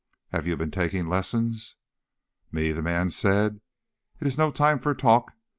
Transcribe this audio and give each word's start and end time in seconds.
"Have 0.31 0.47
you 0.47 0.57
been 0.57 0.71
taking 0.71 1.07
lessons?" 1.07 1.75
"Me?" 2.51 2.71
the 2.71 2.81
man 2.81 3.11
said. 3.11 3.61
"It 4.19 4.25
is 4.25 4.35
no 4.35 4.49
time 4.49 4.79
for 4.79 4.95
talk. 4.95 5.33